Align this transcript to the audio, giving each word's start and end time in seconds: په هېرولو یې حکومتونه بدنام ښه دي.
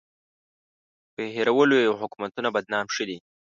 په 1.13 1.21
هېرولو 1.35 1.75
یې 1.83 1.97
حکومتونه 2.01 2.47
بدنام 2.55 2.85
ښه 2.93 3.03
دي. 3.09 3.17